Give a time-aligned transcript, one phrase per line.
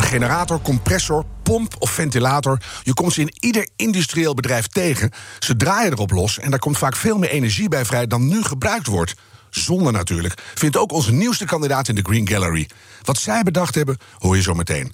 [0.00, 2.60] Een generator, compressor, pomp of ventilator.
[2.82, 5.10] Je komt ze in ieder industrieel bedrijf tegen.
[5.38, 8.42] Ze draaien erop los en daar komt vaak veel meer energie bij vrij dan nu
[8.42, 9.14] gebruikt wordt.
[9.50, 12.68] Zonde natuurlijk, vindt ook onze nieuwste kandidaat in de Green Gallery.
[13.02, 14.92] Wat zij bedacht hebben, hoor je zo meteen.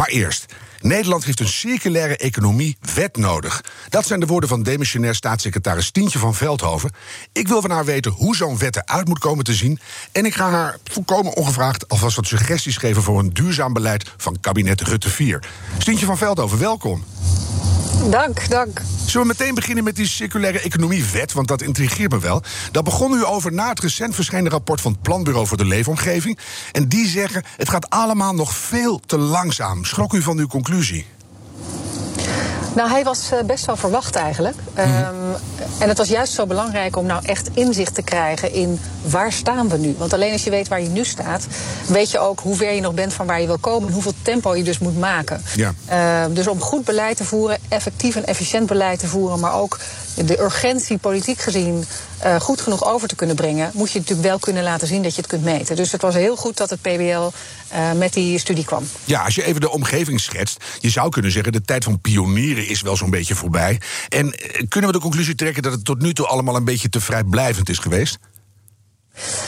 [0.00, 0.46] Maar eerst,
[0.80, 3.64] Nederland heeft een circulaire economie wet nodig.
[3.88, 6.90] Dat zijn de woorden van demissionair staatssecretaris Tientje van Veldhoven.
[7.32, 9.80] Ik wil van haar weten hoe zo'n wet eruit moet komen te zien.
[10.12, 14.40] En ik ga haar volkomen ongevraagd alvast wat suggesties geven voor een duurzaam beleid van
[14.40, 15.42] kabinet Rutte 4.
[15.78, 17.04] Stientje van Veldhoven, welkom.
[18.08, 18.80] Dank, dank.
[19.06, 21.32] Zullen we meteen beginnen met die circulaire economiewet?
[21.32, 22.42] Want dat intrigeert me wel.
[22.72, 26.38] Daar begon u over na het recent verschenen rapport van het Planbureau voor de Leefomgeving.
[26.72, 29.84] En die zeggen: het gaat allemaal nog veel te langzaam.
[29.90, 31.06] Schrok u van uw conclusie?
[32.74, 34.56] Nou, hij was eh, best wel verwacht eigenlijk.
[34.74, 34.80] Mhm.
[34.80, 35.14] Ehm,
[35.78, 39.68] en het was juist zo belangrijk om nou echt inzicht te krijgen in waar staan
[39.68, 39.94] we nu.
[39.98, 41.46] Want alleen als je weet waar je nu staat,
[41.86, 44.14] weet je ook hoe ver je nog bent van waar je wil komen en hoeveel
[44.22, 45.42] tempo je dus moet maken.
[45.54, 45.74] Ja.
[45.86, 49.78] Ehm, dus om goed beleid te voeren, effectief en efficiënt beleid te voeren, maar ook
[50.14, 51.84] de urgentie politiek gezien
[52.18, 55.14] eh, goed genoeg over te kunnen brengen, moet je natuurlijk wel kunnen laten zien dat
[55.14, 55.76] je het kunt meten.
[55.76, 57.30] Dus het was heel goed dat het PBL
[57.68, 58.84] eh, met die studie kwam.
[59.04, 62.68] Ja, als je even de omgeving schetst, je zou kunnen zeggen: de tijd van pionieren
[62.68, 63.80] is wel zo'n beetje voorbij.
[64.08, 66.88] En eh, kunnen we de conclusie trekken dat het tot nu toe allemaal een beetje
[66.88, 68.18] te vrijblijvend is geweest?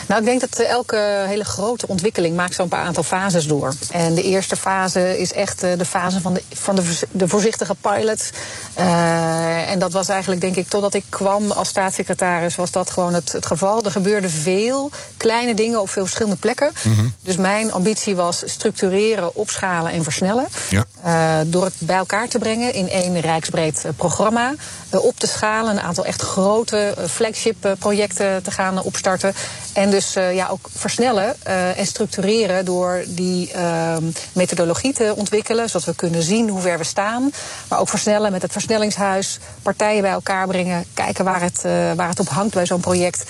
[0.09, 3.75] Nou, ik denk dat eh, elke hele grote ontwikkeling maakt zo'n paar aantal fases door.
[3.91, 7.75] En de eerste fase is echt eh, de fase van de, van de, de voorzichtige
[7.81, 8.31] pilot.
[8.79, 13.15] Uh, en dat was eigenlijk, denk ik, totdat ik kwam als staatssecretaris, was dat gewoon
[13.15, 13.85] het, het geval.
[13.85, 16.73] Er gebeurden veel kleine dingen op veel verschillende plekken.
[16.83, 17.07] Mhm.
[17.23, 20.47] Dus mijn ambitie was structureren, opschalen en versnellen.
[20.69, 20.85] Ja.
[21.07, 24.55] Uh, door het bij elkaar te brengen in één rijksbreed programma.
[24.95, 29.35] Uh, op te schalen, een aantal echt grote flagship projecten te gaan opstarten.
[29.73, 31.43] En dus uh, ja, ook versnellen
[31.77, 33.97] en structureren door die uh,
[34.33, 37.33] methodologie te ontwikkelen, zodat we kunnen zien hoe ver we staan.
[37.69, 41.63] Maar ook versnellen met het versnellingshuis, partijen bij elkaar brengen, kijken waar het,
[41.97, 43.25] waar het op hangt bij zo'n project,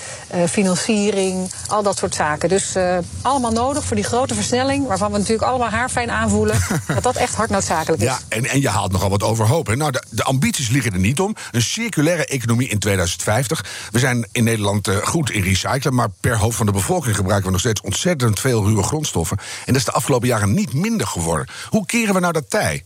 [0.49, 2.49] financiering, al dat soort zaken.
[2.49, 2.75] Dus
[3.21, 6.59] allemaal nodig voor die grote versnelling, waarvan we natuurlijk allemaal haarfijn aanvoelen
[6.93, 8.07] dat dat echt hard noodzakelijk is.
[8.07, 9.67] Ja, en, en je haalt nogal wat overhoop.
[9.67, 9.75] Hè?
[9.75, 11.35] Nou, de, de ambities liggen er niet om.
[11.51, 13.65] Een circulaire economie in 2050.
[13.91, 17.51] We zijn in Nederland goed in recyclen, maar per hoofd van de bevolking gebruiken we
[17.51, 19.37] nog steeds ontzettend veel ruwe grondstoffen.
[19.37, 21.47] En dat is de afgelopen jaren niet minder geworden.
[21.69, 22.83] Hoe keren we nou dat tij?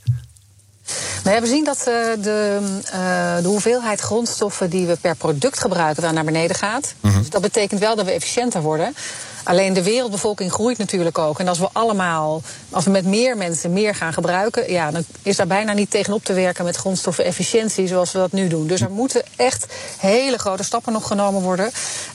[1.24, 1.84] Nou, we zien dat uh,
[2.24, 2.60] de,
[2.94, 6.94] uh, de, hoeveelheid grondstoffen die we per product gebruiken wel naar beneden gaat.
[7.00, 7.18] Mhm.
[7.18, 8.96] Dus dat betekent wel dat we efficiënter worden.
[9.48, 11.40] Alleen de wereldbevolking groeit natuurlijk ook.
[11.40, 15.36] En als we allemaal, als we met meer mensen meer gaan gebruiken, ja, dan is
[15.36, 18.68] daar bijna niet tegenop te werken met grondstoffenefficiëntie zoals we dat nu doen.
[18.68, 19.66] Dus er moeten echt
[19.98, 21.72] hele grote stappen nog genomen worden.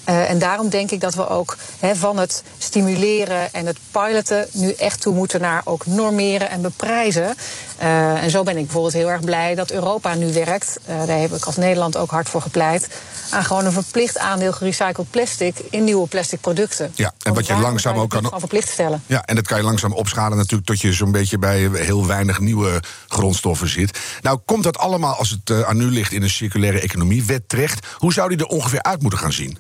[0.09, 1.57] Uh, en daarom denk ik dat we ook
[1.95, 7.35] van het stimuleren en het piloten nu echt toe moeten naar ook normeren en beprijzen.
[7.83, 10.79] Uh, en zo ben ik bijvoorbeeld heel erg blij dat Europa nu werkt.
[10.89, 12.89] Uh, daar heb ik als Nederland ook hard voor gepleit.
[13.31, 16.93] Aan gewoon een verplicht aandeel gerecycled plastic in nieuwe plastic producten.
[16.95, 18.33] Ja, en wat je langzaam ook kan.
[18.37, 19.03] verplicht stellen.
[19.07, 22.41] Ja, en dat kan je langzaam opschalen natuurlijk tot je zo'n beetje bij heel weinig
[22.41, 23.99] nieuwe grondstoffen zit.
[24.21, 27.87] Nou, komt dat allemaal als het uh, aan u ligt in een circulaire economiewet terecht?
[27.97, 29.59] Hoe zou die er ongeveer uit moeten gaan zien?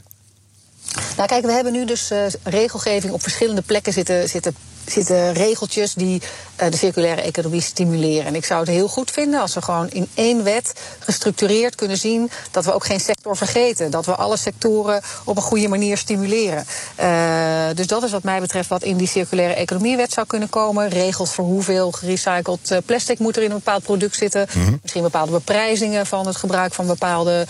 [1.17, 4.55] Nou, kijk, we hebben nu dus uh, regelgeving op verschillende plekken zitten, zitten
[4.87, 6.23] zitten regeltjes die
[6.63, 8.27] uh, de circulaire economie stimuleren.
[8.27, 11.97] En ik zou het heel goed vinden als we gewoon in één wet gestructureerd kunnen
[11.97, 13.91] zien dat we ook geen sector vergeten.
[13.91, 16.65] Dat we alle sectoren op een goede manier stimuleren.
[17.01, 20.89] Uh, dus dat is wat mij betreft wat in die circulaire economiewet zou kunnen komen.
[20.89, 24.47] Regels voor hoeveel gerecycled uh, plastic moet er in een bepaald product zitten.
[24.53, 24.79] Mm-hmm.
[24.83, 27.47] Misschien bepaalde beprijzingen van het gebruik van bepaalde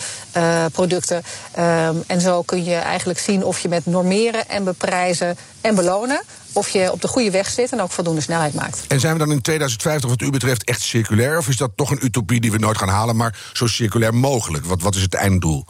[0.71, 1.23] producten.
[1.59, 6.21] Um, en zo kun je eigenlijk zien of je met normeren en beprijzen en belonen
[6.53, 8.83] of je op de goede weg zit en ook voldoende snelheid maakt.
[8.87, 11.37] En zijn we dan in 2050 wat u betreft echt circulair?
[11.37, 14.65] Of is dat toch een utopie die we nooit gaan halen, maar zo circulair mogelijk?
[14.65, 15.65] Wat, wat is het einddoel?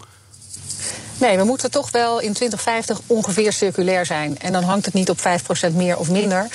[1.17, 4.39] Nee, we moeten toch wel in 2050 ongeveer circulair zijn.
[4.39, 6.47] En dan hangt het niet op 5% meer of minder.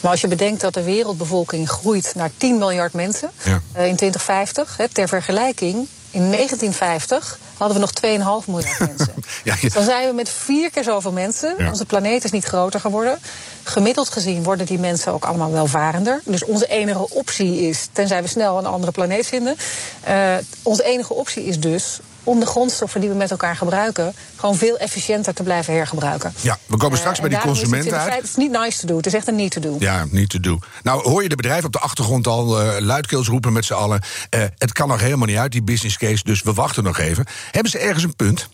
[0.00, 3.50] Maar als je bedenkt dat de wereldbevolking groeit naar 10 miljard mensen ja.
[3.50, 5.74] uh, in 2050, hè, ter vergelijking,
[6.10, 9.14] in 1950 hadden we nog 2,5 miljard mensen.
[9.44, 9.68] Ja, ja.
[9.68, 11.54] Dan zijn we met vier keer zoveel mensen.
[11.58, 11.68] Ja.
[11.68, 13.18] Onze planeet is niet groter geworden.
[13.62, 16.20] Gemiddeld gezien worden die mensen ook allemaal welvarender.
[16.24, 19.56] Dus onze enige optie is, tenzij we snel een andere planeet vinden,
[20.02, 24.56] eh, onze enige optie is dus om de grondstoffen die we met elkaar gebruiken, gewoon
[24.56, 26.34] veel efficiënter te blijven hergebruiken.
[26.40, 28.14] Ja, we komen straks Eh, bij en die consumenten uit.
[28.14, 29.76] Het is niet nice to do, het is echt een need to do.
[29.78, 30.62] Ja, niet te doen.
[30.82, 34.00] Nou, hoor je de bedrijven op de achtergrond al eh, luidkeels roepen met z'n allen.
[34.30, 37.26] eh, het kan nog helemaal niet uit, die business case, dus we wachten nog even.
[37.50, 38.48] Hebben ze ergens een punt?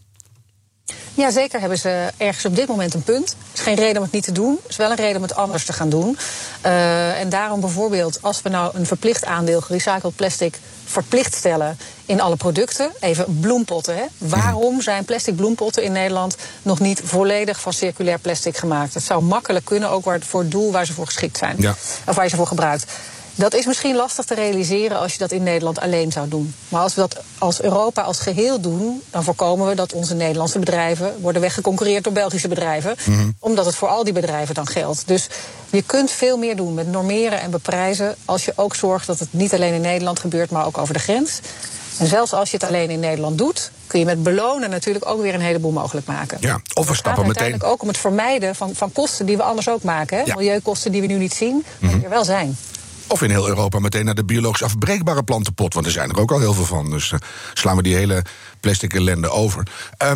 [1.14, 3.28] Ja, zeker hebben ze ergens op dit moment een punt.
[3.28, 4.58] Het is geen reden om het niet te doen.
[4.62, 6.18] Het is wel een reden om het anders te gaan doen.
[6.60, 12.20] Eh, en daarom bijvoorbeeld, als we nou een verplicht aandeel gerecycled plastic verplicht stellen in
[12.20, 12.90] alle producten.
[13.00, 13.96] Even bloempotten.
[13.96, 14.04] Hè.
[14.18, 18.94] Waarom zijn plastic bloempotten in Nederland nog niet volledig van circulair plastic gemaakt?
[18.94, 21.56] Dat zou makkelijk kunnen, ook voor het doel waar ze voor geschikt zijn.
[21.58, 21.74] Ja.
[22.06, 22.84] Of waar je ze voor gebruikt.
[23.34, 26.54] Dat is misschien lastig te realiseren als je dat in Nederland alleen zou doen.
[26.68, 30.58] Maar als we dat als Europa als geheel doen, dan voorkomen we dat onze Nederlandse
[30.58, 32.96] bedrijven worden weggeconcurreerd door Belgische bedrijven.
[33.38, 35.02] Omdat het voor al die bedrijven dan geldt.
[35.06, 35.28] Dus
[35.70, 38.14] je kunt veel meer doen met normeren en beprijzen.
[38.24, 41.00] Als je ook zorgt dat het niet alleen in Nederland gebeurt, maar ook over de
[41.00, 41.40] grens.
[41.98, 45.22] En zelfs als je het alleen in Nederland doet, kun je met belonen natuurlijk ook
[45.22, 46.38] weer een heleboel mogelijk maken.
[46.40, 47.26] Ja, of we Het gaat stappen meteen.
[47.26, 50.16] uiteindelijk ook om het vermijden van, van kosten die we anders ook maken.
[50.18, 50.22] Hè?
[50.24, 50.34] Ja.
[50.34, 52.56] Milieukosten die we nu niet zien, maar die er wel zijn.
[53.12, 55.74] Of in heel Europa meteen naar de biologisch afbreekbare plantenpot.
[55.74, 56.90] Want er zijn er ook al heel veel van.
[56.90, 57.18] Dus eh,
[57.52, 58.24] slaan we die hele
[58.60, 59.66] plastic ellende over.
[59.96, 60.10] Eh,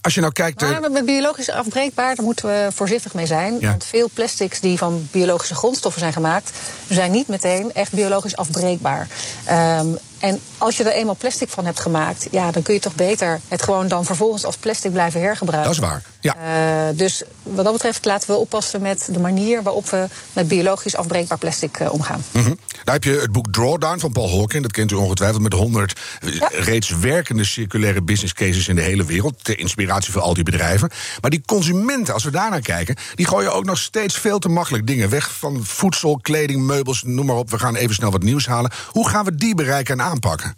[0.00, 0.62] als je nou kijkt.
[0.62, 3.56] eh, Maar met biologisch afbreekbaar, daar moeten we voorzichtig mee zijn.
[3.60, 3.70] Ja.
[3.70, 6.50] Want veel plastics die van biologische grondstoffen zijn gemaakt,
[6.88, 9.08] zijn niet meteen echt biologisch afbreekbaar.
[9.44, 9.86] Ehm,
[10.18, 13.40] en als je er eenmaal plastic van hebt gemaakt, ja, dan kun je toch beter
[13.48, 15.74] het gewoon dan vervolgens als plastic blijven hergebruiken.
[15.74, 16.36] Dat is waar, ja.
[16.36, 20.96] Eh, dus wat dat betreft laten we oppassen met de manier waarop we met biologisch
[20.96, 22.24] afbreekbaar plastic eh, omgaan.
[22.30, 22.54] Mhm.
[22.84, 24.62] Daar heb je het boek Drawdown van Paul Hawking.
[24.62, 26.48] Dat kent u ongetwijfeld met 100 Ja.
[26.52, 29.44] reeds werkende circulaire business cases in de hele wereld.
[29.44, 30.90] Ter inspiratie voor al die bedrijven.
[31.20, 34.86] Maar die consumenten, als we daarnaar kijken, die gooien ook nog steeds veel te makkelijk
[34.86, 35.32] dingen weg.
[35.38, 37.50] Van voedsel, kleding, meubels, noem maar op.
[37.50, 38.70] We gaan even snel wat nieuws halen.
[38.90, 40.56] Hoe gaan we die bereiken en aanpakken?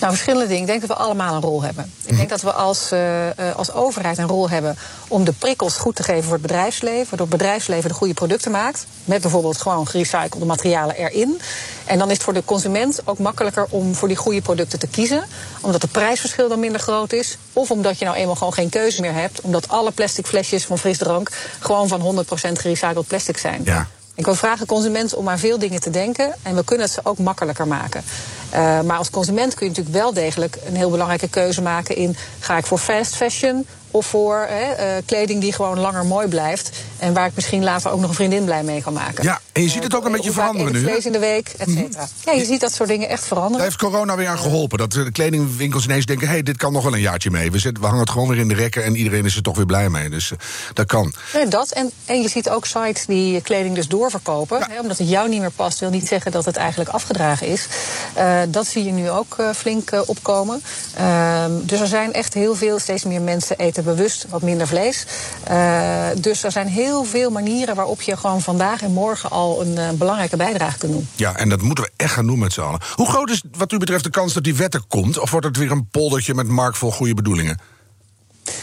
[0.00, 0.60] Nou, verschillende dingen.
[0.60, 1.92] Ik denk dat we allemaal een rol hebben.
[2.04, 4.76] Ik denk dat we als, eh, eh, als overheid een rol hebben
[5.08, 7.06] om de prikkels goed te geven voor het bedrijfsleven.
[7.08, 8.86] Waardoor het bedrijfsleven de goede producten maakt.
[9.04, 11.40] Met bijvoorbeeld gewoon gerecyclede materialen erin.
[11.84, 14.86] En dan is het voor de consument ook makkelijker om voor die goede producten te
[14.86, 15.24] kiezen.
[15.60, 17.38] Omdat het prijsverschil dan minder groot is.
[17.52, 19.40] Of omdat je nou eenmaal gewoon geen keuze meer hebt.
[19.40, 23.60] Omdat alle plastic flesjes van frisdrank gewoon van 100% gerecycled plastic zijn.
[23.64, 23.86] Ja.
[24.18, 26.34] Ik wil vragen consumenten om aan veel dingen te denken.
[26.42, 28.02] En we kunnen het ze ook makkelijker maken.
[28.50, 32.16] Eh, maar als consument kun je natuurlijk wel degelijk een heel belangrijke keuze maken in...
[32.38, 36.70] ga ik voor fast fashion of voor hè, eh, kleding die gewoon langer mooi blijft...
[36.98, 39.24] en waar ik misschien later ook nog een vriendin blij mee kan maken.
[39.24, 40.80] Ja, en je ziet het ook een Eh, beetje veranderen nu.
[40.80, 42.08] vlees in de week, et cetera.
[42.24, 43.64] Ja, je ziet dat soort dingen echt Daar veranderen.
[43.66, 44.78] heeft corona weer aan geholpen.
[44.78, 47.50] Dat de kledingwinkels ineens denken: hé, hey, dit kan nog wel een jaartje mee.
[47.50, 49.56] We, zetten, we hangen het gewoon weer in de rekken en iedereen is er toch
[49.56, 50.08] weer blij mee.
[50.10, 50.38] Dus eh,
[50.74, 51.12] dat kan.
[51.34, 51.70] Nee, dat.
[51.70, 54.62] En, en je ziet ook sites die kleding dus doorverkopen.
[54.70, 57.66] Hè, omdat het jou niet meer past, wil niet zeggen dat het eigenlijk afgedragen is.
[58.14, 60.62] Eh, dat zie je nu ook eh, flink eh, opkomen.
[60.96, 65.06] Ehm, dus er zijn echt heel veel, steeds meer mensen eten bewust wat minder vlees.
[65.44, 69.78] Eh, dus er zijn heel veel manieren waarop je gewoon vandaag en morgen al een
[69.78, 71.08] eh, belangrijke bijdrage kunt doen.
[71.14, 72.80] Ja, en dat moeten we echt gaan doen met z'n allen.
[72.94, 75.18] Hoe groot is wat u betreft de kans dat die wet er komt?
[75.18, 77.58] Of wordt het weer een poldertje met mark vol goede bedoelingen?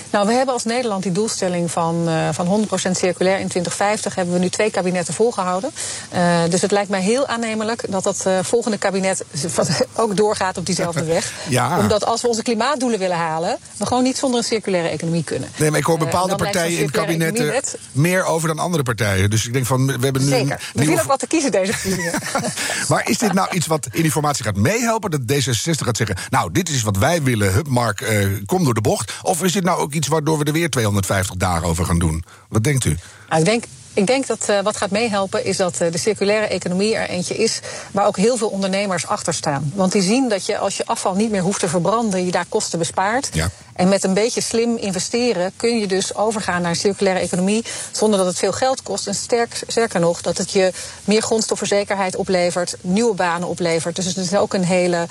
[0.10, 4.34] Nou, we hebben als Nederland die doelstelling van, eh, van 100% circulair in 2050 hebben
[4.34, 5.72] we nu twee kabinetten volgehouden.
[6.10, 9.24] Eh, dus het lijkt mij heel aannemelijk dat dat eh, volgende kabinet
[9.96, 11.32] ook doorgaat op diezelfde weg.
[11.50, 11.80] Ja.
[11.80, 15.50] Omdat als we onze klimaatdoelen willen halen, we gewoon niet zonder een circulaire economie kunnen.
[15.58, 18.60] Nee, maar ik hoor bepaalde partijen in zo'n het circulaire kabinet economiewet- meer over dan
[18.60, 19.30] andere partijen.
[19.30, 20.30] Dus ik denk van, we hebben nu.
[20.30, 20.52] Zeker.
[20.52, 22.14] Een Er nieuwe- viel ook wat te kiezen deze verkiezingen.
[22.90, 25.12] maar is dit nou iets wat in die formatie gaat meehelpen?
[25.12, 27.54] Dat D66 gaat zeggen: Nou, dit is wat wij willen.
[27.54, 28.06] Hup, Mark,
[28.46, 29.14] kom door de bocht.
[29.22, 32.24] Of is dit nou ook iets waardoor we er weer 250 dagen over gaan doen?
[32.50, 32.98] Wat denkt u?
[33.30, 33.64] Nou, ik denk.
[33.96, 37.36] Ik denk dat eh, wat gaat meehelpen is dat eh, de circulaire economie er eentje
[37.36, 37.60] is
[37.92, 39.72] waar ook heel veel ondernemers achter staan.
[39.76, 42.46] Want die zien dat je als je afval niet meer hoeft te verbranden, je daar
[42.50, 43.30] kosten bespaart.
[43.34, 43.50] Ja.
[43.74, 48.18] En met een beetje slim investeren kun je dus overgaan naar een circulaire economie zonder
[48.20, 49.08] dat het veel geld kost.
[49.08, 50.72] En sterk, sterker nog, dat het je
[51.04, 53.96] meer grondstoffenzekerheid oplevert, nieuwe banen oplevert.
[53.96, 55.08] Dus het is ook een hele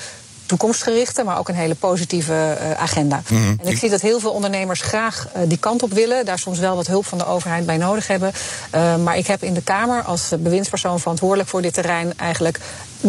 [0.47, 3.23] toekomstgerichte, maar ook een hele positieve eh, agenda.
[3.31, 6.25] En ik zie dat heel veel ondernemers graag eh, die kant op willen.
[6.25, 8.33] Daar soms wel wat hulp van de overheid bij nodig hebben.
[8.71, 12.61] Eh, maar ik heb in de Kamer als bewindspersoon verantwoordelijk voor dit terrein eigenlijk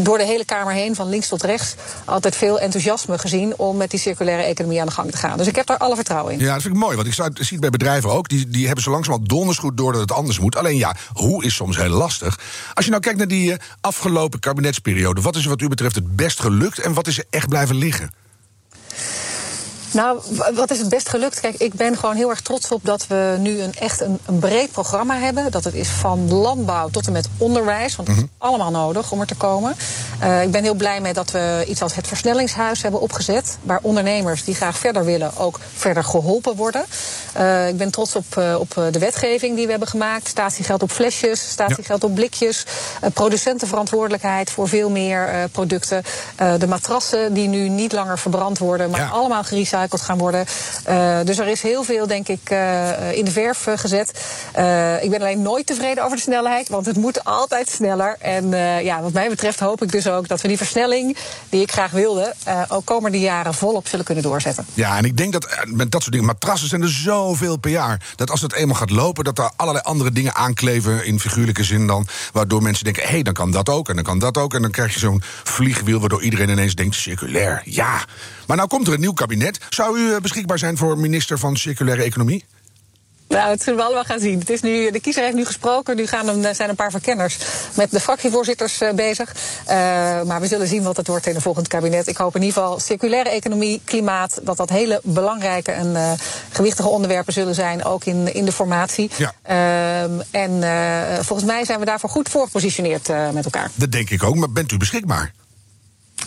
[0.04, 1.75] door de hele Kamer heen, van links tot rechts,
[2.06, 5.38] altijd veel enthousiasme gezien om met die circulaire economie aan de gang te gaan.
[5.38, 6.40] Dus ik heb daar alle vertrouwen in.
[6.40, 6.96] Ja, dat vind ik mooi.
[6.96, 8.30] Want ik zie het bij bedrijven ook.
[8.30, 10.56] Die, die hebben zo langzamerhand donders goed door dat het anders moet.
[10.56, 12.40] Alleen ja, hoe is soms heel lastig.
[12.74, 15.22] Als je nou kijkt naar die eh, afgelopen kabinetsperiode.
[15.22, 18.10] Wat is wat u betreft het best gelukt en wat is er echt blijven liggen?
[19.92, 20.20] Nou,
[20.54, 21.39] wat is het best gelukt?
[21.39, 24.39] Kijk, ik ben gewoon heel erg trots op dat we nu een, echt een, een
[24.39, 25.51] breed programma hebben.
[25.51, 27.96] Dat het is van landbouw tot en met onderwijs.
[27.96, 28.32] Want dat is mhm.
[28.38, 29.75] allemaal nodig om er te komen.
[30.24, 33.58] Uh, ik ben heel blij met dat we iets als het versnellingshuis hebben opgezet.
[33.62, 36.86] Waar ondernemers die graag verder willen ook verder geholpen worden.
[37.38, 40.27] Uh, ik ben trots op, uh, op de wetgeving die we hebben gemaakt.
[40.27, 42.65] Statiegeld op flesjes, statiegeld op blikjes.
[43.13, 46.04] producentenverantwoordelijkheid voor veel meer producten.
[46.60, 50.46] de matrassen die nu niet langer verbrand worden, maar allemaal gerecycled gaan worden.
[50.89, 54.10] Uh, dus er is heel veel, denk ik, uh, in de verf uh, gezet.
[55.01, 58.15] ik ben alleen nooit tevreden over de snelheid, want het moet altijd sneller.
[58.20, 58.50] En
[58.84, 61.17] ja, wat mij betreft hoop ik dus ook dat we die versnelling
[61.50, 62.34] die ik graag wilde,
[62.67, 64.65] ook komende jaren volop zullen kunnen doorzetten.
[64.74, 68.01] Ja, en ik denk dat met dat soort dingen, matrassen zijn er zoveel per jaar,
[68.15, 71.88] dat als het eenmaal gaat lopen, dat er allerlei andere dingen aankleven in figuurlijke zin
[71.88, 74.53] dan, waardoor mensen denken, hé, hey, dan kan dat ook en dan kan dat ook.
[74.53, 78.05] En dan krijg je zo'n vliegwiel waardoor iedereen ineens denkt, circulair, ja.
[78.48, 79.60] Maar nou komt er een nieuw kabinet.
[79.69, 82.45] Zou u eh, beschikbaar zijn voor minister van Circulaire Economie?
[83.27, 84.39] Nou, het zullen we allemaal gaan zien.
[84.39, 85.95] Het is nu, de kiezer heeft nu gesproken.
[85.95, 87.38] Nu gaan er, zijn een paar verkenners
[87.75, 89.34] met de fractievoorzitters uh, bezig.
[89.34, 89.72] Uh,
[90.24, 92.07] maar we zullen zien wat het wordt in een volgend kabinet.
[92.07, 94.39] Ik hoop in ieder geval circulaire economie, klimaat...
[94.43, 96.12] dat dat hele belangrijke en uh,
[96.51, 97.84] gewichtige onderwerpen zullen zijn...
[97.84, 99.10] ook in, in de formatie.
[99.17, 99.34] Ja.
[99.41, 100.63] Ehm, en
[101.24, 103.72] volgens mij zijn we daarvoor goed voorgepositioneerd met elkaar.
[103.75, 105.34] Dat denk ik ook, maar bent u beschikbaar?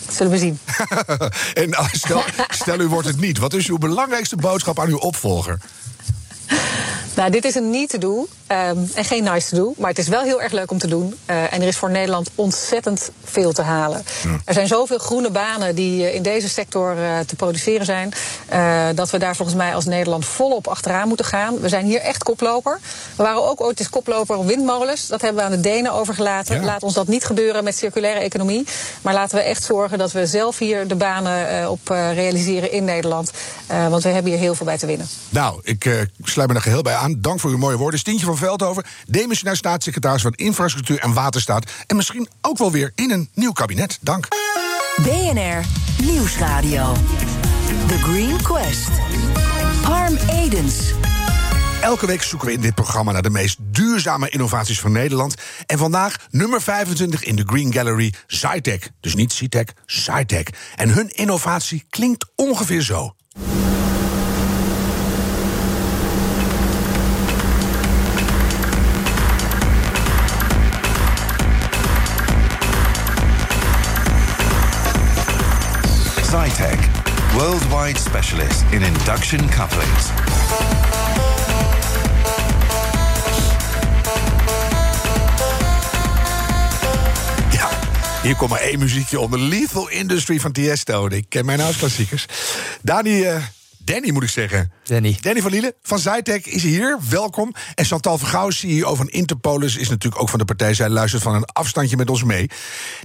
[0.09, 0.59] Zullen we zien.
[1.63, 3.37] en stel, stel u wordt het niet.
[3.37, 5.59] Wat is uw belangrijkste boodschap aan uw opvolger?
[7.15, 9.73] Nou, dit is een niet te doen um, en geen nice to do.
[9.77, 11.15] Maar het is wel heel erg leuk om te doen.
[11.29, 14.03] Uh, en er is voor Nederland ontzettend veel te halen.
[14.45, 18.13] Er zijn zoveel groene banen die uh, in deze sector uh, te produceren zijn.
[18.95, 21.59] dat we daar volgens mij als Nederland volop achteraan moeten gaan.
[21.59, 22.79] We zijn hier echt koploper.
[23.15, 25.07] We waren ook ooit eens koploper op windmolens.
[25.07, 26.63] Dat hebben we aan de Denen overgelaten.
[26.63, 28.65] Laat ons dat niet gebeuren met circulaire economie.
[29.01, 33.31] Maar laten we echt zorgen dat we zelf hier de banen op realiseren in Nederland.
[33.89, 35.07] want we hebben hier heel veel bij te winnen.
[35.29, 37.15] Nou, ik sluit me er geheel bij aan.
[37.21, 37.99] Dank voor uw mooie woorden.
[37.99, 41.71] Stientje van Veldhoven, demissionair staatssecretaris van Infrastructuur en Waterstaat.
[41.87, 43.97] En misschien ook wel weer in een nieuw kabinet.
[44.01, 44.27] Dank.
[45.01, 45.65] BNR
[46.03, 46.93] Nieuwsradio.
[47.87, 48.89] The Green Quest.
[49.83, 50.93] Harm Edens.
[51.81, 55.35] Elke week zoeken we in dit programma naar de meest duurzame innovaties van Nederland.
[55.65, 58.89] En vandaag nummer 25 in de Green Gallery, Zytec.
[58.99, 60.49] Dus niet Citec, Zytec.
[60.75, 63.15] En hun innovatie klinkt ongeveer zo.
[76.29, 76.79] Zytec,
[77.33, 80.05] worldwide specialist in induction couplings.
[87.51, 87.69] Ja,
[88.21, 89.39] hier komt maar één muziekje onder.
[89.39, 91.07] Lethal Industry van Tiesto.
[91.07, 92.25] Ik ken mijn huisklassiekers.
[92.81, 93.35] Dani, uh,
[93.89, 94.71] Danny moet ik zeggen.
[94.83, 95.17] Danny.
[95.21, 96.99] Danny van Lielen van Zytec is hier.
[97.09, 97.53] Welkom.
[97.75, 100.73] En Chantal Vergouw, CEO van Interpolis, is natuurlijk ook van de partij.
[100.73, 102.49] Zij luistert van een afstandje met ons mee.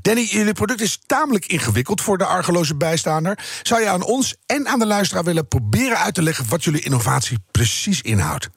[0.03, 3.39] Danny, jullie product is tamelijk ingewikkeld voor de argeloze bijstaander.
[3.63, 6.81] Zou je aan ons en aan de luisteraar willen proberen uit te leggen wat jullie
[6.81, 8.49] innovatie precies inhoudt?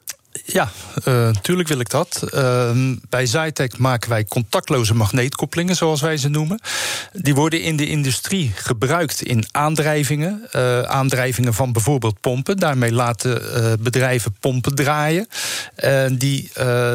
[0.49, 0.71] Ja,
[1.05, 2.23] natuurlijk eh, wil ik dat.
[2.31, 6.59] Ehm, bij Zytec maken wij contactloze magneetkoppelingen, zoals wij ze noemen.
[7.13, 10.47] Die worden in de industrie gebruikt in aandrijvingen.
[10.55, 12.57] Uh, aandrijvingen van bijvoorbeeld pompen.
[12.57, 15.27] Daarmee laten uh, bedrijven pompen draaien.
[16.17, 16.51] die,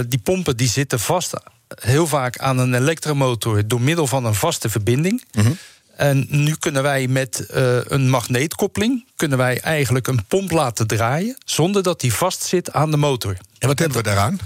[0.08, 1.32] die pompen die zitten vast
[1.80, 5.24] heel vaak aan een elektromotor door middel van een vaste verbinding.
[5.32, 5.56] Mm
[5.96, 9.04] en nu kunnen wij met uh, een magneetkoppeling...
[9.16, 11.36] kunnen wij eigenlijk een pomp laten draaien...
[11.44, 13.36] zonder dat die vastzit aan de motor.
[13.58, 14.38] En wat hebben we daaraan?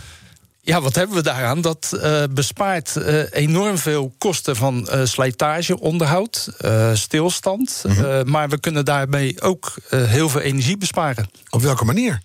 [0.61, 1.61] Ja, wat hebben we daaraan?
[1.61, 6.49] Dat uh, bespaart uh, enorm veel kosten van uh, slijtage, onderhoud,
[6.95, 7.85] stilstand.
[7.87, 8.31] Mm -hmm.
[8.31, 11.31] maar we kunnen daarmee ook heel veel energie besparen.
[11.51, 12.23] Op welke manier?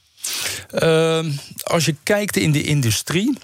[0.71, 1.31] Ehm,
[1.63, 3.37] als je kijkt in de industrie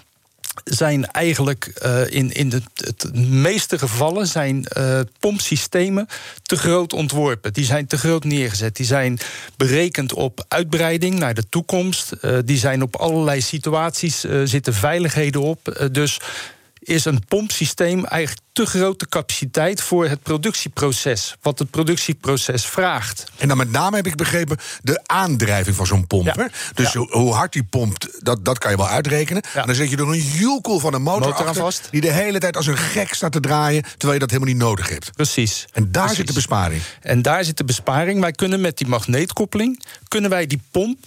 [0.64, 6.06] zijn eigenlijk uh, in, in de, het meeste gevallen zijn uh, pompsystemen
[6.42, 7.52] te groot ontworpen.
[7.52, 8.76] Die zijn te groot neergezet.
[8.76, 9.18] Die zijn
[9.56, 12.12] berekend op uitbreiding naar de toekomst.
[12.22, 15.88] Uh, die zijn op allerlei situaties, zitten veiligheden op.
[15.92, 16.20] dus
[16.88, 21.36] is een pompsysteem eigenlijk te grote capaciteit voor het productieproces.
[21.42, 23.24] Wat het productieproces vraagt.
[23.36, 26.50] En dan met name heb ik begrepen de aandrijving van zo'n pomp.
[26.74, 29.42] Dus hoe hard die pompt, dat, dat kan je wel uitrekenen.
[29.54, 31.88] En dan zet je er een joelkoel van een motor, motor achter, vast.
[31.90, 33.82] Die de hele tijd als een gek staat te draaien.
[33.82, 35.12] Terwijl je dat helemaal niet nodig hebt.
[35.12, 35.66] Precies.
[35.72, 36.82] En daar zit de besparing.
[37.00, 38.20] En daar zit de besparing.
[38.20, 40.98] Wij kunnen met die magneetkoppeling kunnen wij die pomp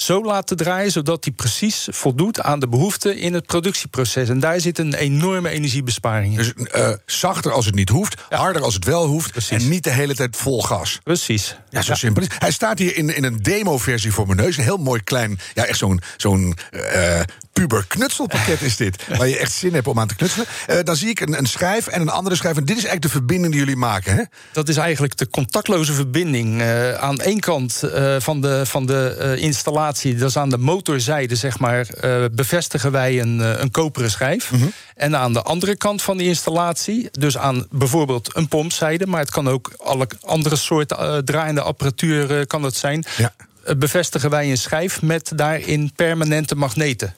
[0.00, 4.28] zo laten draaien zodat die precies voldoet aan de behoeften in het productieproces.
[4.28, 6.38] En daar zit een enorme energiebesparing in.
[6.38, 9.30] Dus uh, zachter als het niet hoeft, harder als het wel hoeft.
[9.30, 9.62] Precies.
[9.62, 10.98] En niet de hele tijd vol gas.
[11.02, 11.56] Precies.
[11.70, 12.28] Ja, zo simpel is.
[12.38, 14.56] Hij staat hier in, in een demo-versie voor mijn neus.
[14.56, 17.20] Een heel mooi klein, ja, echt zo'n zo'n uh,
[17.58, 19.06] puber knutselpakket is dit.
[19.18, 20.46] waar je echt zin hebt om aan te knutselen.
[20.70, 22.56] Uh, dan zie ik een, een schijf en een andere schijf.
[22.56, 24.22] En dit is eigenlijk de verbinding die jullie maken, hè?
[24.52, 26.60] Dat is eigenlijk de contactloze verbinding.
[26.60, 31.34] Uh, aan één kant uh, van de, van de installatie, dat is aan de motorzijde,
[31.34, 31.86] zeg maar,
[32.32, 34.48] bevestigen wij een, een koperen schijf.
[34.48, 34.72] -hmm.
[34.94, 39.30] En aan de andere kant van die installatie, dus aan bijvoorbeeld een pompzijde, maar het
[39.30, 43.04] kan ook alle andere soorten draaiende apparatuur kan het zijn.
[43.16, 43.32] Ja.
[43.76, 47.14] Bevestigen wij een schijf met daarin permanente magneten.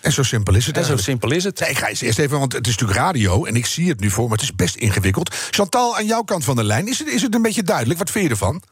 [0.00, 0.76] En zo simpel is het.
[0.76, 1.60] En zo simpel is het.
[1.60, 4.00] Nee, ik ga eens eerst even, want het is natuurlijk radio en ik zie het
[4.00, 5.28] nu voor, maar het is best ingewikkeld.
[5.50, 7.98] Chantal, aan jouw kant van de lijn, is het, is het een beetje duidelijk?
[7.98, 8.62] Wat vind je ervan?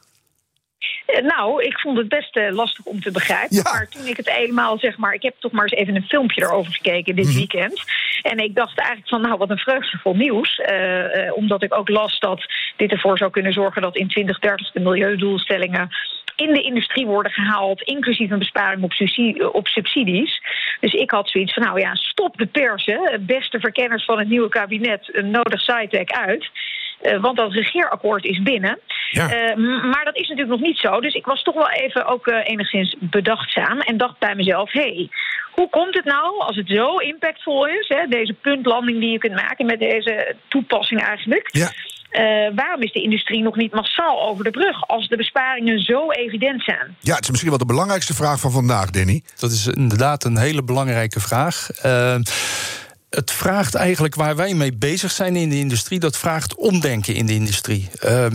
[1.22, 3.56] Nou, ik vond het best uh, lastig om te begrijpen.
[3.56, 3.62] Ja.
[3.62, 6.42] Maar toen ik het eenmaal, zeg maar, ik heb toch maar eens even een filmpje
[6.42, 7.34] erover gekeken dit Mhm.
[7.34, 7.82] weekend.
[8.22, 10.58] En ik dacht eigenlijk van, nou, wat een vreugdevol nieuws.
[10.58, 14.72] Uh, uh, omdat ik ook las dat dit ervoor zou kunnen zorgen dat in 2030
[14.72, 15.88] de milieudoelstellingen
[16.36, 20.40] in de industrie worden gehaald, inclusief een besparing op, subsidie, op subsidies.
[20.80, 24.48] Dus ik had zoiets van, nou ja, stop de persen, beste verkenners van het nieuwe
[24.48, 26.50] kabinet, nodig SciTech uit.
[27.02, 28.78] Uh, want dat regeerakkoord is binnen.
[29.10, 29.54] Ja.
[29.54, 31.00] Uh, maar dat is natuurlijk nog niet zo.
[31.00, 33.80] Dus ik was toch wel even ook uh, enigszins bedachtzaam.
[33.80, 35.08] En dacht bij mezelf: hé, hey,
[35.50, 37.88] hoe komt het nou als het zo impactvol is?
[37.88, 41.48] Hè, deze puntlanding die je kunt maken met deze toepassing eigenlijk.
[41.52, 41.70] Ja.
[42.16, 42.22] Uh,
[42.54, 46.62] waarom is de industrie nog niet massaal over de brug als de besparingen zo evident
[46.62, 46.96] zijn?
[47.00, 49.22] Ja, het is misschien wel de belangrijkste vraag van vandaag, Danny.
[49.38, 51.68] Dat is inderdaad een hele belangrijke vraag.
[53.10, 57.26] Het vraagt eigenlijk waar wij mee bezig zijn in de industrie, dat vraagt omdenken in
[57.26, 57.88] de industrie.
[58.04, 58.26] Uh,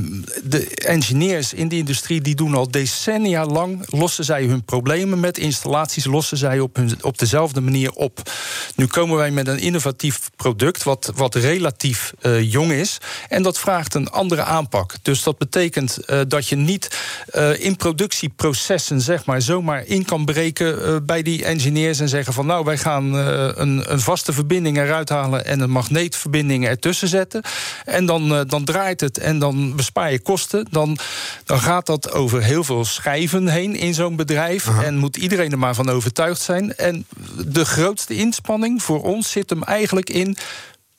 [0.43, 5.37] de engineers in de industrie die doen al decennia lang, lossen zij hun problemen met
[5.37, 8.31] installaties, lossen zij op, hun, op dezelfde manier op.
[8.75, 12.97] Nu komen wij met een innovatief product, wat, wat relatief uh, jong is,
[13.29, 14.95] en dat vraagt een andere aanpak.
[15.01, 16.99] Dus dat betekent uh, dat je niet
[17.33, 22.45] uh, in productieprocessen, zeg maar, zomaar in kan breken bij die engineers en zeggen van
[22.45, 27.41] nou, wij gaan een, een vaste verbinding eruit halen en een magneetverbinding ertussen zetten.
[27.86, 30.68] En dan, uh, dan draait het en dan bespaar je kosten.
[30.72, 30.98] Dan,
[31.46, 34.67] dan gaat dat over heel veel schijven heen in zo'n bedrijf.
[34.67, 34.84] Aha.
[34.84, 36.76] En moet iedereen er maar van overtuigd zijn.
[36.76, 37.06] En
[37.47, 40.38] de grootste inspanning voor ons zit hem eigenlijk in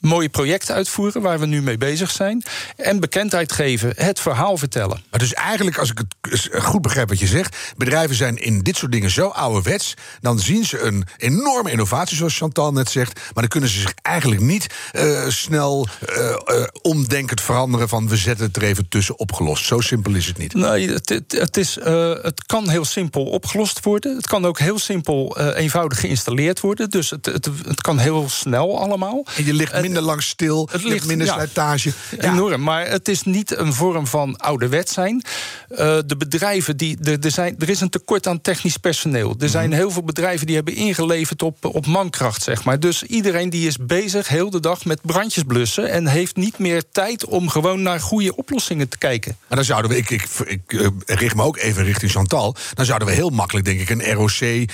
[0.03, 2.43] mooie projecten uitvoeren waar we nu mee bezig zijn.
[2.75, 5.03] En bekendheid geven, het verhaal vertellen.
[5.09, 8.77] Maar dus eigenlijk, als ik het goed begrijp wat je zegt, bedrijven zijn in dit
[8.77, 13.33] soort dingen zo ouderwets, dan zien ze een enorme innovatie, zoals Chantal net zegt, maar
[13.33, 18.45] dan kunnen ze zich eigenlijk niet uh, snel uh, uh, omdenkend veranderen van we zetten
[18.45, 19.65] het er even tussen opgelost.
[19.65, 20.53] Zo simpel is het niet.
[20.53, 21.75] Nee, het, het, het is,
[22.21, 24.15] het kan heel simpel opgelost worden.
[24.15, 26.89] Het kan ook heel simpel eenvoudig geïnstalleerd worden.
[26.89, 29.25] Dus het, het, het kan heel snel allemaal.
[29.35, 31.93] En je ligt minder minder lang stil, het ligt minder ja, slijtage.
[32.17, 35.23] Enorm, maar het is niet een vorm van ouderwet zijn.
[35.69, 39.29] Uh, de bedrijven, die, de, de zijn, er is een tekort aan technisch personeel.
[39.29, 39.49] Er mm -hmm.
[39.49, 42.79] zijn heel veel bedrijven die hebben ingeleverd op, op mankracht, zeg maar.
[42.79, 45.89] Dus iedereen die is bezig heel de dag met brandjes blussen...
[45.89, 49.37] en heeft niet meer tijd om gewoon naar goede oplossingen te kijken.
[49.47, 52.55] Maar dan zouden we, ik, ik, ik uh, richt me ook even richting Chantal...
[52.73, 54.67] dan zouden we heel makkelijk, denk ik, een ROC uh,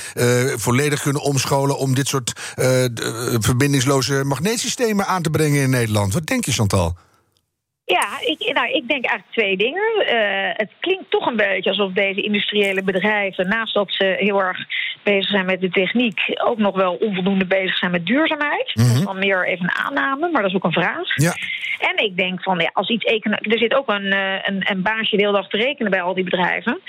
[0.55, 1.77] volledig kunnen omscholen...
[1.77, 2.65] om dit soort uh,
[3.39, 6.13] verbindingsloze magneetsystemen aan te brengen in Nederland.
[6.13, 6.93] Wat denk je, Chantal?
[7.85, 9.91] Ja, ik, nou, ik denk eigenlijk twee dingen.
[9.99, 14.57] Uh, het klinkt toch een beetje alsof deze industriële bedrijven, naast dat ze heel erg
[15.03, 18.71] bezig zijn met de techniek, ook nog wel onvoldoende bezig zijn met duurzaamheid.
[18.73, 18.91] Mm -hmm.
[18.91, 21.15] Dat is dan meer even een aanname, maar dat is ook een vraag.
[21.15, 21.33] Ja.
[21.79, 24.11] En ik denk van, ja, als iets er zit ook een,
[24.47, 26.81] een, een baasje de hele dag te rekenen bij al die bedrijven.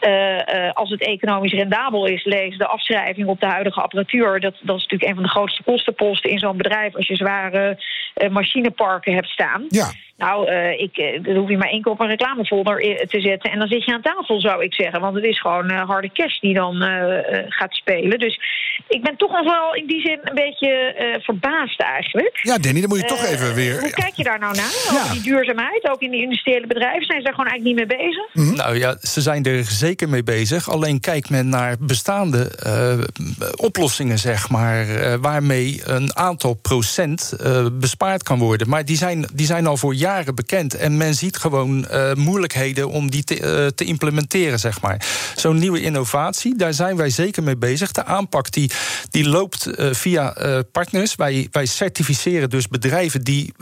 [0.00, 4.40] Uh, uh, als het economisch rendabel is, lees de afschrijving op de huidige apparatuur.
[4.40, 7.78] Dat, dat is natuurlijk een van de grootste kostenposten in zo'n bedrijf als je zware
[8.16, 9.64] uh, machineparken hebt staan.
[9.68, 9.90] Ja.
[10.16, 12.76] Nou, uh, ik, uh, dan hoef je maar één keer op een reclamefolder
[13.08, 15.00] te zetten en dan zit je aan tafel, zou ik zeggen.
[15.00, 16.74] Want het is gewoon uh, harde cash die dan
[17.48, 18.18] gaat spelen.
[18.18, 18.40] Dus
[18.88, 22.38] ik ben toch nog wel in die zin een beetje verbaasd eigenlijk.
[22.42, 23.80] Ja, Danny, dan moet je toch even weer...
[23.80, 24.72] Hoe kijk je daar nou naar?
[24.90, 25.00] Ja.
[25.00, 27.98] Over die duurzaamheid, ook in die industriële bedrijven, zijn ze daar gewoon eigenlijk niet mee
[27.98, 28.28] bezig?
[28.32, 28.56] Mm -hmm.
[28.56, 30.70] Nou ja, ze zijn er zeker mee bezig.
[30.70, 32.50] Alleen kijkt men naar bestaande
[33.56, 34.86] oplossingen, zeg maar,
[35.20, 37.36] waarmee een aantal procent
[37.72, 38.68] bespaard kan worden.
[38.68, 40.74] Maar die zijn, die zijn al voor jaren jaren bekend.
[40.74, 45.06] En men ziet gewoon uh, moeilijkheden om die te, uh, te implementeren, zeg maar.
[45.36, 47.92] Zo'n nieuwe innovatie, daar zijn wij zeker mee bezig.
[47.92, 48.70] De aanpak die,
[49.10, 50.34] die loopt uh, via
[50.72, 51.14] partners.
[51.14, 53.52] Wij, wij certificeren dus bedrijven die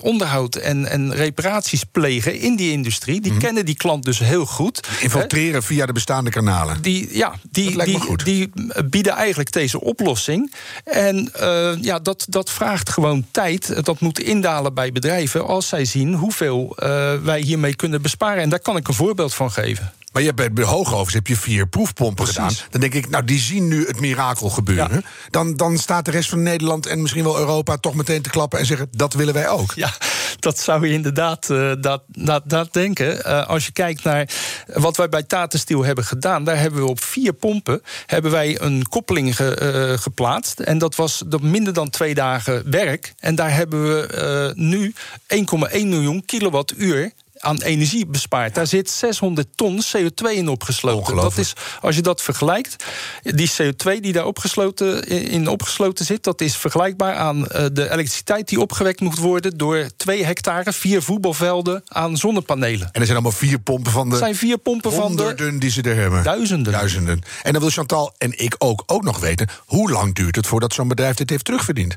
[0.00, 3.20] onderhoud en, en reparaties plegen in die industrie.
[3.20, 3.38] Die mm.
[3.38, 4.88] kennen die klant dus heel goed.
[5.00, 6.82] Infiltreren via de bestaande kanalen.
[6.82, 8.50] Die, ja, die, die, die
[8.90, 10.52] bieden eigenlijk deze oplossing.
[10.84, 11.32] En
[11.80, 13.84] ja, dat, dat vraagt gewoon tijd.
[13.84, 18.42] Dat moet indalen bij bedrijven als zij zien hoeveel uh, wij hiermee kunnen besparen.
[18.42, 19.92] En daar kan ik een voorbeeld van geven.
[20.12, 22.36] Maar je hebt bij Hoogovens heb je vier proefpompen Precies.
[22.36, 22.70] gedaan.
[22.70, 25.02] Dan denk ik, nou, die zien nu het mirakel gebeuren.
[25.04, 25.30] Ja.
[25.30, 28.58] Dan, dan staat de rest van Nederland en misschien wel Europa toch meteen te klappen
[28.58, 29.72] en zeggen: dat willen wij ook.
[29.74, 29.92] Ja,
[30.38, 33.16] dat zou je inderdaad uh, dat, dat, dat denken.
[33.26, 34.28] Uh, als je kijkt naar
[34.66, 38.60] wat wij bij Tata Steel hebben gedaan, daar hebben we op vier pompen hebben wij
[38.60, 40.60] een koppeling ge, uh, geplaatst.
[40.60, 43.14] En dat was minder dan twee dagen werk.
[43.18, 44.94] En daar hebben we nu
[45.26, 48.54] 1,1 miljoen kilowattuur aan energie bespaart.
[48.54, 51.16] Daar zit 600 ton CO2 in opgesloten.
[51.16, 52.84] Dat is, als je dat vergelijkt,
[53.22, 58.48] die CO2 die daar opgesloten, in opgesloten zit, dat is vergelijkbaar aan uh, de elektriciteit
[58.48, 62.88] die opgewekt moet worden door twee hectare, vier voetbalvelden aan zonnepanelen.
[62.92, 64.14] En er zijn allemaal vier pompen van de.
[64.14, 65.56] Er zijn vier pompen van de.
[65.58, 66.22] die ze er hebben.
[66.22, 66.72] Duizenden.
[66.72, 67.20] Duizenden.
[67.42, 70.74] En dan wil Chantal en ik ook, ook nog weten, hoe lang duurt het voordat
[70.74, 71.96] zo'n bedrijf dit heeft terugverdiend?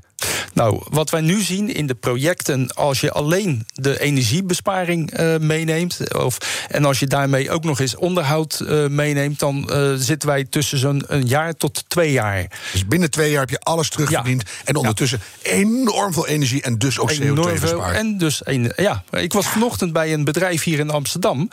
[0.55, 6.15] Nou, wat wij nu zien in de projecten, als je alleen de energiebesparing uh, meeneemt,
[6.15, 6.37] of,
[6.69, 10.77] en als je daarmee ook nog eens onderhoud uh, meeneemt, dan uh, zitten wij tussen
[10.77, 12.47] zo'n een jaar tot twee jaar.
[12.71, 14.65] Dus binnen twee jaar heb je alles terugverdiend ja.
[14.65, 15.51] en ondertussen ja.
[15.51, 17.95] enorm veel energie en dus ook CO2 bespaard.
[17.95, 21.49] En dus een, ja, ik was vanochtend bij een bedrijf hier in Amsterdam.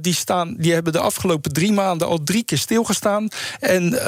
[0.00, 3.28] die, staan, die hebben de afgelopen drie maanden al drie keer stilgestaan.
[3.60, 3.98] En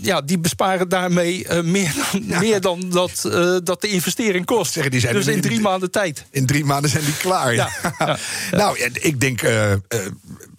[0.00, 2.38] ja, die besparen daarmee meer dan, ja.
[2.38, 4.72] meer dan dat uh, dat de investering kost.
[4.72, 6.24] Zeggen, die zijn dus in drie maanden tijd.
[6.30, 7.54] In drie maanden zijn die klaar.
[7.54, 7.70] Ja.
[7.98, 8.18] ja.
[8.60, 9.76] nou, ik denk uh, uh,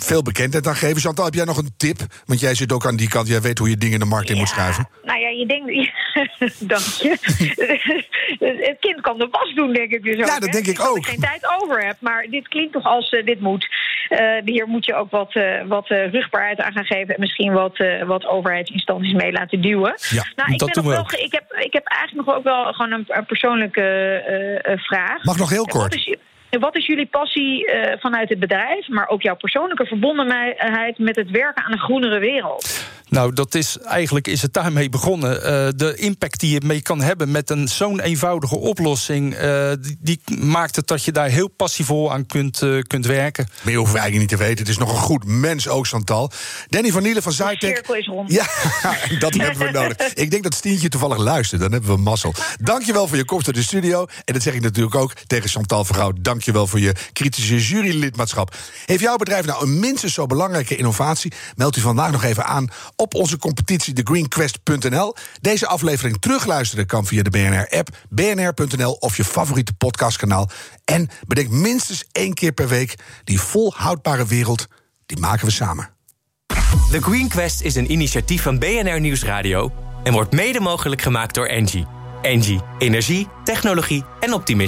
[0.04, 1.02] veel bekendheid aan geven.
[1.02, 2.00] Chantal, heb jij nog een tip?
[2.26, 3.28] Want jij zit ook aan die kant.
[3.28, 4.90] Jij weet hoe je dingen in de markt in moet schuiven.
[5.04, 5.92] Nou ja, je denkt...
[6.74, 7.18] Dank je.
[8.70, 10.26] het kind kan de was doen, denk ik dus ook.
[10.26, 10.88] Ja, dat denk ik ook.
[10.88, 11.96] Als ik geen tijd over heb.
[12.00, 13.68] Maar dit klinkt toch als dit moet.
[14.46, 15.34] hier moet je ook wat,
[15.68, 17.14] wat rugbaarheid aan gaan geven.
[17.14, 19.96] En misschien wat, wat overheidsinstanties mee laten duwen.
[20.10, 22.44] Ja, nou, ik dat ben doen nog wel, ik, heb, ik heb eigenlijk nog ook
[22.44, 23.86] wel gewoon een, een persoonlijke
[24.68, 25.24] uh, vraag.
[25.24, 25.84] Mag nog heel kort.
[25.84, 26.16] Wat is,
[26.50, 31.32] wat is jullie passie uh, vanuit het bedrijf, maar ook jouw persoonlijke verbondenheid met het
[31.32, 32.96] werken aan een groenere wereld?
[33.10, 35.36] Nou, dat is eigenlijk is het daarmee begonnen.
[35.36, 35.44] Uh,
[35.76, 40.22] de impact die je mee kan hebben met een zo'n eenvoudige oplossing, uh, die, die,
[40.40, 43.48] maakt het dat je daar heel passievol aan kunt, uh, kunt werken.
[43.62, 44.58] Maar je hoeft eigenlijk niet te weten.
[44.58, 46.32] Het is nog een goed mens ook, Chantal.
[46.70, 47.86] Danny van Nielen van Zytec.
[48.28, 48.46] Ja,
[49.20, 49.98] dat hebben we nodig.
[50.14, 51.62] Ik denk dat Stientje toevallig luistert.
[51.62, 52.34] Dan hebben we mazzel.
[52.62, 54.06] Dankjewel voor je komst naar de studio.
[54.26, 56.12] En dat zeg ik natuurlijk ook tegen Chantal Vergouw.
[56.22, 58.56] Dankjewel voor je kritische jurylidmaatschap.
[58.86, 61.32] Heeft jouw bedrijf nou een minstens zo belangrijke innovatie?
[61.56, 65.16] Meld u vandaag nog even aan op onze competitie thegreenquest.nl.
[65.42, 70.50] Deze aflevering terugluisteren kan via de BNR-app, bnr.nl of je favoriete podcastkanaal.
[70.86, 74.68] En bedenk minstens één keer per week die volhoudbare wereld,
[75.06, 75.90] die maken we samen.
[76.92, 79.72] The Green Quest is een initiatief van BNR Nieuwsradio
[80.04, 81.86] en wordt mede mogelijk gemaakt door Engie.
[82.22, 84.66] Engie, energie, technologie en optimisme.